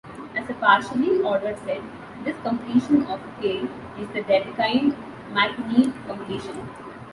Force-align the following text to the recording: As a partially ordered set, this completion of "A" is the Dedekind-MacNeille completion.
As 0.35 0.49
a 0.49 0.55
partially 0.55 1.21
ordered 1.21 1.59
set, 1.59 1.79
this 2.25 2.35
completion 2.41 3.05
of 3.05 3.21
"A" 3.43 3.67
is 3.99 4.09
the 4.13 4.23
Dedekind-MacNeille 4.23 5.93
completion. 6.07 6.67